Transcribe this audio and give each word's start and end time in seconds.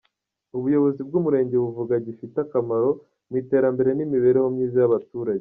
Ubuyobozi 0.57 1.01
bw’umurenge 1.07 1.55
buvuga 1.63 1.93
gifite 2.05 2.35
akamaro 2.45 2.89
mu 3.29 3.35
iterambere 3.41 3.89
n’imibereho 3.93 4.47
myiza 4.55 4.77
y’abaturage. 4.81 5.39